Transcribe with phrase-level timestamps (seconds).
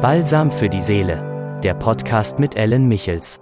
[0.00, 3.40] Balsam für die Seele, der Podcast mit Ellen Michels.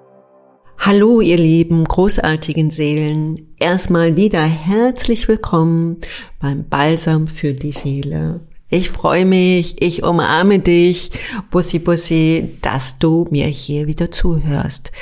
[0.78, 3.54] Hallo, ihr lieben, großartigen Seelen.
[3.58, 5.98] Erstmal wieder herzlich willkommen
[6.40, 8.40] beim Balsam für die Seele.
[8.70, 11.10] Ich freue mich, ich umarme dich,
[11.50, 14.92] Bussi Bussi, dass du mir hier wieder zuhörst.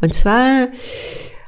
[0.00, 0.68] Und zwar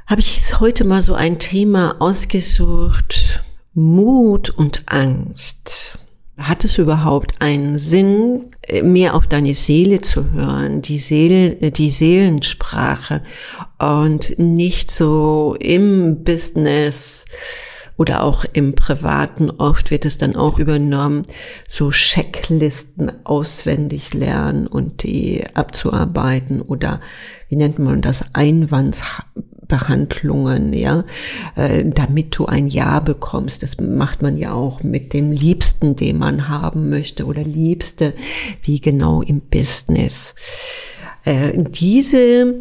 [0.08, 3.44] habe ich heute mal so ein Thema ausgesucht,
[3.74, 6.00] Mut und Angst.
[6.42, 8.48] Hat es überhaupt einen Sinn,
[8.82, 13.22] mehr auf deine Seele zu hören, die Seele, die Seelensprache
[13.78, 17.26] und nicht so im Business
[17.96, 21.22] oder auch im Privaten, oft wird es dann auch übernommen,
[21.68, 27.00] so Checklisten auswendig lernen und die abzuarbeiten oder
[27.48, 29.02] wie nennt man das, Einwands
[29.68, 31.04] Behandlungen, ja,
[31.56, 33.62] äh, damit du ein Ja bekommst.
[33.62, 38.14] Das macht man ja auch mit dem Liebsten, den man haben möchte oder Liebste,
[38.62, 40.34] wie genau im Business.
[41.24, 42.54] Äh, diese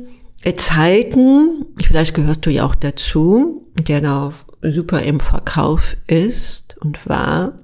[0.58, 7.59] Zeiten, vielleicht gehörst du ja auch dazu, der da super im Verkauf ist und war,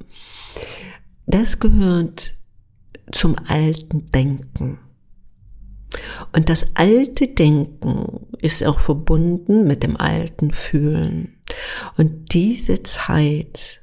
[1.25, 2.33] das gehört
[3.11, 4.79] zum alten Denken.
[6.33, 11.37] Und das alte Denken ist auch verbunden mit dem alten Fühlen.
[11.97, 13.81] Und diese Zeit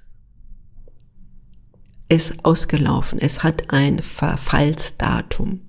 [2.08, 3.18] ist ausgelaufen.
[3.18, 5.60] Es hat ein Verfallsdatum.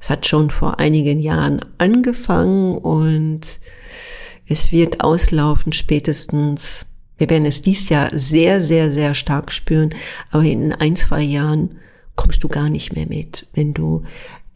[0.00, 3.60] Es hat schon vor einigen Jahren angefangen und
[4.46, 6.86] es wird auslaufen spätestens.
[7.18, 9.94] Wir werden es dies Jahr sehr, sehr, sehr stark spüren,
[10.30, 11.78] aber in ein, zwei Jahren
[12.16, 14.04] kommst du gar nicht mehr mit, wenn du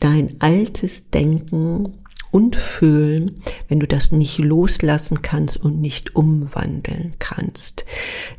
[0.01, 2.04] dein altes Denken
[2.35, 7.85] und Fühlen, wenn du das nicht loslassen kannst und nicht umwandeln kannst.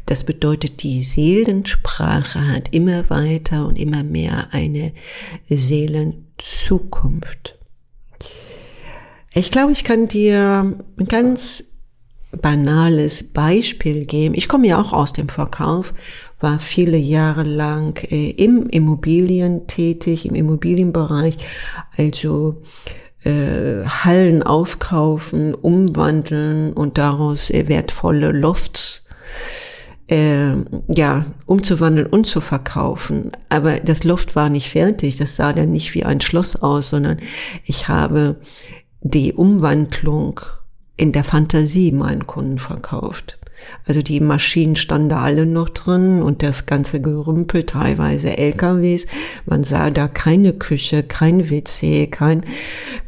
[0.05, 4.91] Das bedeutet, die Seelensprache hat immer weiter und immer mehr eine
[5.47, 7.57] Seelenzukunft.
[9.33, 11.63] Ich glaube, ich kann dir ein ganz
[12.41, 14.35] banales Beispiel geben.
[14.35, 15.93] Ich komme ja auch aus dem Verkauf
[16.41, 21.37] war viele Jahre lang äh, im Immobilien tätig, im Immobilienbereich,
[21.95, 22.61] also
[23.25, 29.03] äh, Hallen aufkaufen, umwandeln und daraus wertvolle Lofts
[30.07, 30.53] äh,
[30.87, 33.31] ja, umzuwandeln und zu verkaufen.
[33.49, 37.17] Aber das Loft war nicht fertig, das sah dann nicht wie ein Schloss aus, sondern
[37.63, 38.37] ich habe
[39.01, 40.41] die Umwandlung
[40.97, 43.37] in der Fantasie meinen Kunden verkauft.
[43.85, 49.07] Also die Maschinen standen da alle noch drin und das ganze Gerümpel, teilweise LKWs.
[49.45, 52.43] Man sah da keine Küche, kein WC, kein,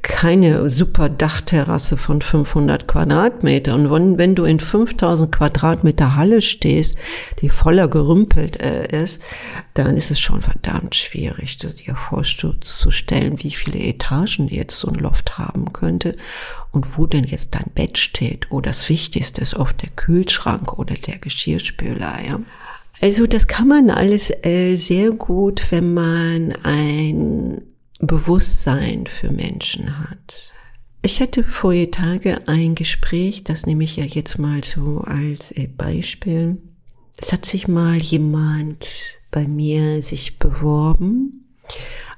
[0.01, 3.75] keine super Dachterrasse von 500 Quadratmeter.
[3.75, 6.97] Und wenn, wenn du in 5000 Quadratmeter Halle stehst,
[7.41, 9.21] die voller gerümpelt äh, ist,
[9.73, 15.37] dann ist es schon verdammt schwierig, dir vorzustellen, wie viele Etagen jetzt so ein Loft
[15.37, 16.15] haben könnte
[16.71, 18.47] und wo denn jetzt dein Bett steht.
[18.51, 22.39] Oh, das Wichtigste ist oft der Kühlschrank oder der Geschirrspüler, ja.
[22.99, 27.61] Also das kann man alles äh, sehr gut, wenn man ein
[27.99, 30.51] Bewusstsein für Menschen hat.
[31.03, 35.67] Ich hatte vor Tage ein Gespräch, das nehme ich ja jetzt mal so als äh,
[35.67, 36.57] Beispiel.
[37.17, 38.87] Es hat sich mal jemand
[39.31, 41.45] bei mir sich beworben.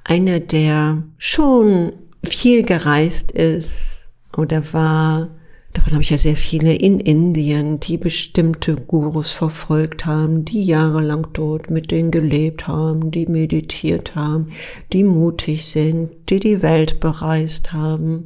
[0.04, 1.94] Einer, der schon
[2.24, 3.99] viel gereist ist
[4.35, 5.29] oder war,
[5.73, 11.28] davon habe ich ja sehr viele in Indien, die bestimmte Gurus verfolgt haben, die jahrelang
[11.34, 14.51] dort mit denen gelebt haben, die meditiert haben,
[14.94, 18.25] die mutig sind, die die Welt bereist haben.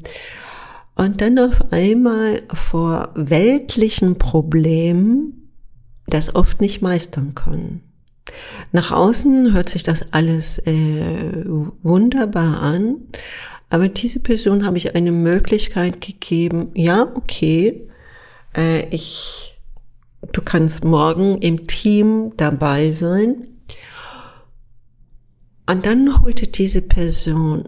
[0.96, 5.50] Und dann auf einmal vor weltlichen Problemen
[6.08, 7.82] das oft nicht meistern können.
[8.72, 12.96] Nach außen hört sich das alles äh, wunderbar an,
[13.74, 17.90] aber diese Person habe ich eine Möglichkeit gegeben, ja, okay,
[18.56, 19.60] äh, ich,
[20.32, 23.48] du kannst morgen im Team dabei sein.
[25.68, 27.68] Und dann holte diese Person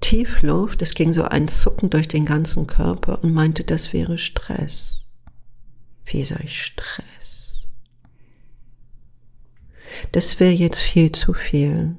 [0.00, 5.02] Tiefluft, es ging so ein Zucken durch den ganzen Körper und meinte, das wäre Stress.
[6.06, 7.60] Wie soll ich Stress?
[10.12, 11.94] Das wäre jetzt viel zu viel.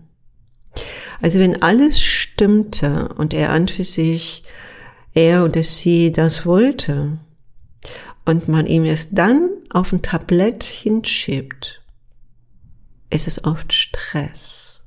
[1.22, 2.00] Also wenn alles
[2.38, 4.44] stimmte und er an für sich,
[5.16, 7.18] er oder sie das wollte
[8.26, 11.82] und man ihm es dann auf ein Tablett hinschiebt,
[13.10, 14.84] ist es oft Stress.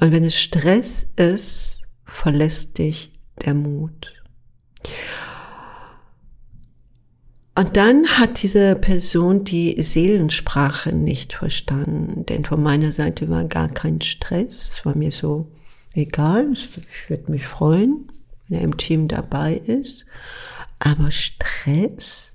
[0.00, 3.12] Und wenn es Stress ist, verlässt dich
[3.44, 4.12] der Mut.
[7.54, 13.68] Und dann hat diese Person die Seelensprache nicht verstanden, denn von meiner Seite war gar
[13.68, 14.70] kein Stress.
[14.72, 15.46] Es war mir so
[15.96, 18.10] egal, ich würde mich freuen,
[18.48, 20.06] wenn er im Team dabei ist.
[20.78, 22.32] Aber Stress,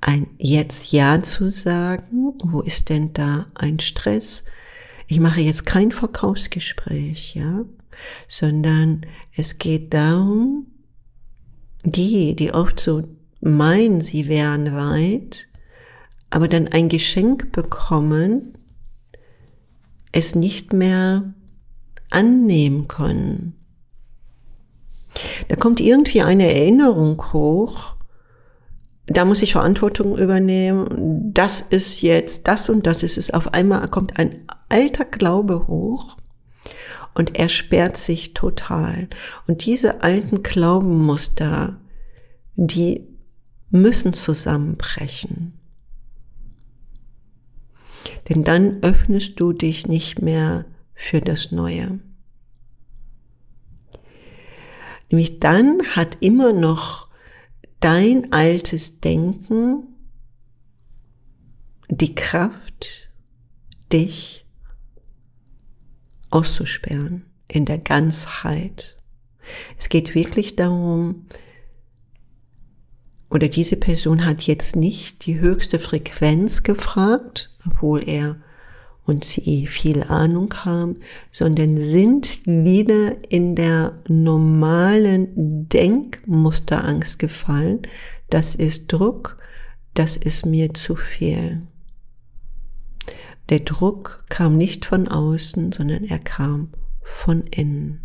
[0.00, 4.44] ein jetzt Ja zu sagen, wo ist denn da ein Stress?
[5.06, 7.64] Ich mache jetzt kein Verkaufsgespräch, ja,
[8.28, 9.02] sondern
[9.36, 10.66] es geht darum,
[11.84, 13.04] die, die oft so
[13.40, 15.48] meinen, sie wären weit,
[16.30, 18.58] aber dann ein Geschenk bekommen,
[20.12, 21.34] es nicht mehr
[22.14, 23.54] annehmen können.
[25.48, 27.94] Da kommt irgendwie eine Erinnerung hoch,
[29.06, 33.32] da muss ich Verantwortung übernehmen, das ist jetzt das und das ist es.
[33.32, 36.16] Auf einmal kommt ein alter Glaube hoch
[37.14, 39.08] und er sperrt sich total.
[39.46, 41.76] Und diese alten Glaubenmuster,
[42.56, 43.06] die
[43.70, 45.52] müssen zusammenbrechen.
[48.28, 50.64] Denn dann öffnest du dich nicht mehr
[50.94, 52.00] für das Neue.
[55.10, 57.08] Nämlich dann hat immer noch
[57.80, 59.88] dein altes Denken
[61.88, 63.08] die Kraft,
[63.92, 64.46] dich
[66.30, 68.96] auszusperren in der Ganzheit.
[69.78, 71.26] Es geht wirklich darum,
[73.30, 78.36] oder diese Person hat jetzt nicht die höchste Frequenz gefragt, obwohl er
[79.06, 80.96] und sie viel Ahnung haben,
[81.32, 87.82] sondern sind wieder in der normalen Denkmusterangst gefallen.
[88.30, 89.38] Das ist Druck,
[89.92, 91.62] das ist mir zu viel.
[93.50, 96.70] Der Druck kam nicht von außen, sondern er kam
[97.02, 98.00] von innen.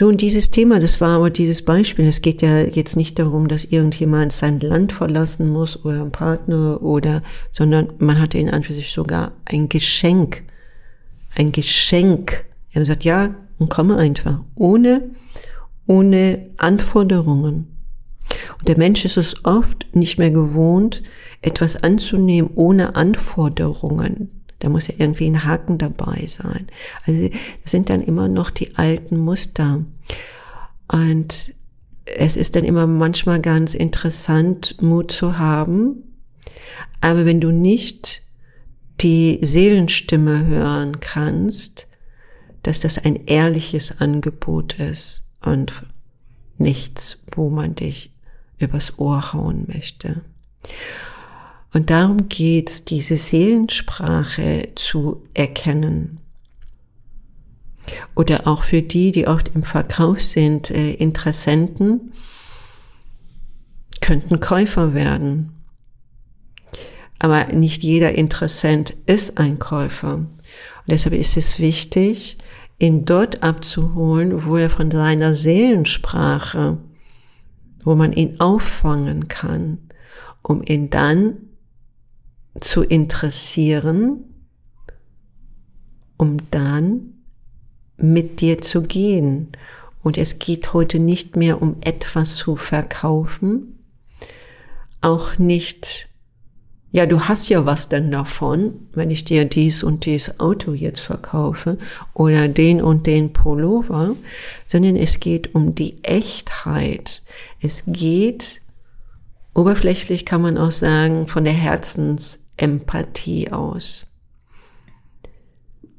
[0.00, 2.06] So, und dieses Thema, das war aber dieses Beispiel.
[2.06, 6.82] Es geht ja jetzt nicht darum, dass irgendjemand sein Land verlassen muss oder ein Partner
[6.82, 10.42] oder, sondern man hatte in an für sich sogar ein Geschenk.
[11.36, 12.46] Ein Geschenk.
[12.70, 14.40] Er hat gesagt, ja, und komme einfach.
[14.54, 15.10] Ohne,
[15.86, 17.66] ohne Anforderungen.
[18.58, 21.02] Und der Mensch ist es oft nicht mehr gewohnt,
[21.42, 24.39] etwas anzunehmen ohne Anforderungen.
[24.60, 26.68] Da muss ja irgendwie ein Haken dabei sein.
[27.06, 27.28] Also
[27.62, 29.84] das sind dann immer noch die alten Muster.
[30.86, 31.54] Und
[32.04, 36.04] es ist dann immer manchmal ganz interessant, Mut zu haben.
[37.00, 38.22] Aber wenn du nicht
[39.00, 41.88] die Seelenstimme hören kannst,
[42.62, 45.72] dass das ein ehrliches Angebot ist und
[46.58, 48.12] nichts, wo man dich
[48.58, 50.20] übers Ohr hauen möchte.
[51.72, 56.18] Und darum geht's, diese Seelensprache zu erkennen.
[58.14, 62.12] Oder auch für die, die oft im Verkauf sind, äh, Interessenten,
[64.00, 65.52] könnten Käufer werden.
[67.18, 70.14] Aber nicht jeder Interessent ist ein Käufer.
[70.14, 70.28] Und
[70.88, 72.38] deshalb ist es wichtig,
[72.78, 76.78] ihn dort abzuholen, wo er von seiner Seelensprache,
[77.84, 79.78] wo man ihn auffangen kann,
[80.42, 81.49] um ihn dann
[82.58, 84.24] zu interessieren,
[86.16, 87.14] um dann
[87.96, 89.48] mit dir zu gehen.
[90.02, 93.78] Und es geht heute nicht mehr um etwas zu verkaufen,
[95.02, 96.08] auch nicht,
[96.92, 101.00] ja, du hast ja was denn davon, wenn ich dir dies und dies Auto jetzt
[101.00, 101.78] verkaufe
[102.14, 104.16] oder den und den Pullover,
[104.68, 107.22] sondern es geht um die Echtheit.
[107.60, 108.60] Es geht,
[109.54, 114.06] oberflächlich kann man auch sagen, von der Herzens Empathie aus.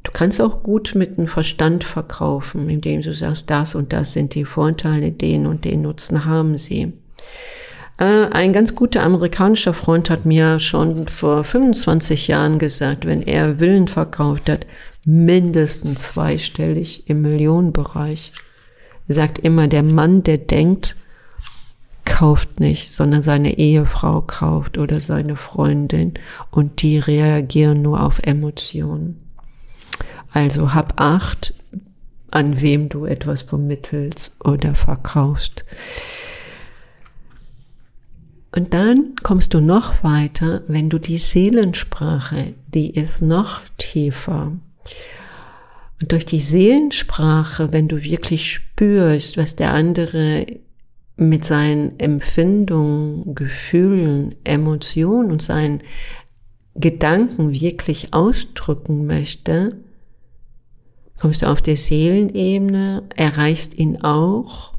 [0.04, 4.36] Du kannst auch gut mit dem Verstand verkaufen, indem du sagst, das und das sind
[4.36, 6.94] die Vorteile, den und den Nutzen haben sie.
[7.98, 13.60] Äh, ein ganz guter amerikanischer Freund hat mir schon vor 25 Jahren gesagt, wenn er
[13.60, 14.66] Willen verkauft hat,
[15.06, 18.32] mindestens zweistellig im Millionenbereich.
[19.08, 20.96] Er sagt immer, der Mann, der denkt,
[22.12, 26.16] kauft nicht, sondern seine Ehefrau kauft oder seine Freundin
[26.52, 29.22] und die reagieren nur auf Emotionen.
[30.30, 31.54] Also hab acht,
[32.30, 35.64] an wem du etwas vermittelst oder verkaufst.
[38.54, 44.52] Und dann kommst du noch weiter, wenn du die Seelensprache, die ist noch tiefer.
[46.02, 50.46] Und durch die Seelensprache, wenn du wirklich spürst, was der andere
[51.22, 55.84] mit seinen Empfindungen, Gefühlen, Emotionen und seinen
[56.74, 59.78] Gedanken wirklich ausdrücken möchte,
[61.20, 64.74] kommst du auf der Seelenebene, erreichst ihn auch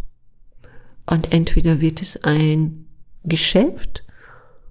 [1.06, 2.86] und entweder wird es ein
[3.22, 4.04] Geschäft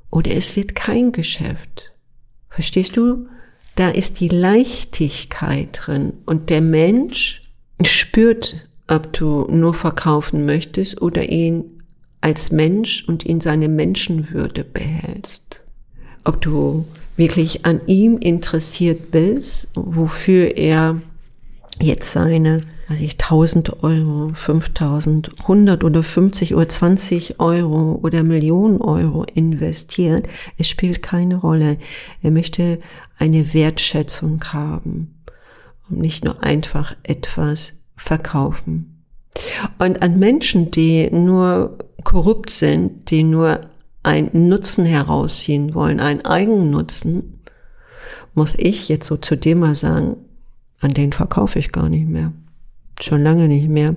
[0.09, 1.93] oder es wird kein Geschäft.
[2.49, 3.27] Verstehst du?
[3.75, 7.49] Da ist die Leichtigkeit drin und der Mensch
[7.81, 11.63] spürt, ob du nur verkaufen möchtest oder ihn
[12.19, 15.61] als Mensch und in seine Menschenwürde behältst.
[16.25, 21.01] Ob du wirklich an ihm interessiert bist, wofür er
[21.79, 28.81] jetzt seine weiß ich, 1000 Euro, 5000, 100 oder 50 oder 20 Euro oder Millionen
[28.81, 30.27] Euro investiert.
[30.57, 31.77] Es spielt keine Rolle.
[32.21, 32.79] Er möchte
[33.17, 35.15] eine Wertschätzung haben
[35.89, 39.03] und nicht nur einfach etwas verkaufen.
[39.79, 43.61] Und an Menschen, die nur korrupt sind, die nur
[44.03, 47.41] einen Nutzen herausziehen wollen, einen Eigennutzen,
[48.33, 50.17] muss ich jetzt so zu dem mal sagen,
[50.79, 52.31] an den verkaufe ich gar nicht mehr.
[52.99, 53.95] Schon lange nicht mehr.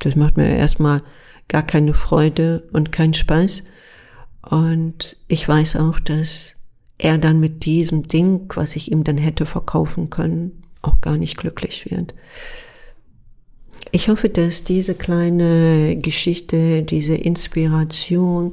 [0.00, 1.02] Das macht mir erstmal
[1.48, 3.64] gar keine Freude und keinen Spaß.
[4.42, 6.56] Und ich weiß auch, dass
[6.98, 11.36] er dann mit diesem Ding, was ich ihm dann hätte verkaufen können, auch gar nicht
[11.36, 12.14] glücklich wird.
[13.92, 18.52] Ich hoffe, dass diese kleine Geschichte, diese Inspiration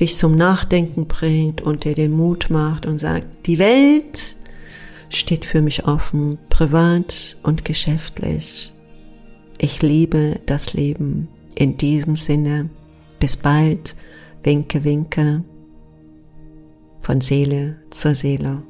[0.00, 4.36] dich zum Nachdenken bringt und dir den Mut macht und sagt, die Welt
[5.10, 8.72] steht für mich offen, privat und geschäftlich.
[9.58, 11.28] Ich liebe das Leben.
[11.54, 12.70] In diesem Sinne,
[13.18, 13.94] bis bald,
[14.42, 15.44] winke, winke,
[17.02, 18.62] von Seele zur Seele.